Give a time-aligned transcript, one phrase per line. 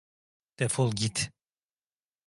[0.57, 1.17] Defol git!